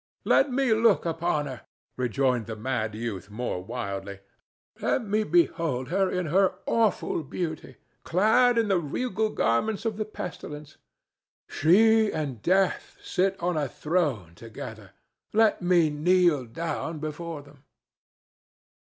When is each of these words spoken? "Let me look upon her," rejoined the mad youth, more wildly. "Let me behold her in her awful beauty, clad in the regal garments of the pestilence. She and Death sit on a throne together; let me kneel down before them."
"Let 0.23 0.51
me 0.51 0.73
look 0.73 1.05
upon 1.05 1.45
her," 1.45 1.61
rejoined 1.95 2.47
the 2.47 2.55
mad 2.55 2.95
youth, 2.95 3.29
more 3.29 3.63
wildly. 3.63 4.21
"Let 4.81 5.05
me 5.05 5.23
behold 5.23 5.89
her 5.89 6.09
in 6.09 6.25
her 6.25 6.55
awful 6.65 7.21
beauty, 7.21 7.75
clad 8.03 8.57
in 8.57 8.67
the 8.69 8.79
regal 8.79 9.29
garments 9.29 9.85
of 9.85 9.97
the 9.97 10.05
pestilence. 10.05 10.77
She 11.47 12.11
and 12.11 12.41
Death 12.41 12.97
sit 13.03 13.39
on 13.39 13.55
a 13.57 13.67
throne 13.69 14.33
together; 14.33 14.93
let 15.33 15.61
me 15.61 15.91
kneel 15.91 16.45
down 16.45 16.97
before 16.97 17.43
them." 17.43 17.63